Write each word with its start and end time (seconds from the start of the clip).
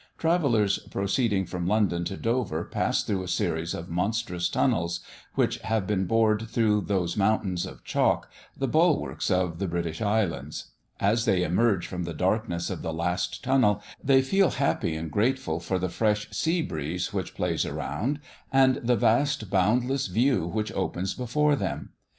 Travellers 0.17 0.79
proceeding 0.89 1.45
from 1.45 1.67
London 1.67 2.03
to 2.05 2.17
Dover 2.17 2.63
pass 2.63 3.03
through 3.03 3.21
a 3.21 3.27
series 3.27 3.75
of 3.75 3.87
monstrous 3.87 4.49
tunnels, 4.49 5.01
which 5.35 5.57
have 5.59 5.85
been 5.85 6.05
bored 6.07 6.49
through 6.49 6.81
those 6.87 7.15
mountains 7.15 7.67
of 7.67 7.83
chalk, 7.83 8.27
the 8.57 8.67
bulwarks 8.67 9.29
of 9.29 9.59
the 9.59 9.67
British 9.67 10.01
islands. 10.01 10.71
As 10.99 11.25
they 11.25 11.43
emerge 11.43 11.85
from 11.85 12.03
the 12.05 12.15
darkness 12.15 12.71
of 12.71 12.81
the 12.81 12.91
last 12.91 13.43
tunnel, 13.43 13.79
they 14.03 14.23
feel 14.23 14.49
happy 14.49 14.95
and 14.95 15.11
grateful 15.11 15.59
for 15.59 15.77
the 15.77 15.87
fresh 15.87 16.27
sea 16.31 16.63
breeze 16.63 17.13
which 17.13 17.35
plays 17.35 17.63
around 17.63 18.19
and 18.51 18.77
the 18.77 18.95
vast, 18.95 19.51
boundless 19.51 20.07
view 20.07 20.47
which 20.47 20.71
opens 20.73 21.13
before 21.13 21.55
them. 21.55 21.91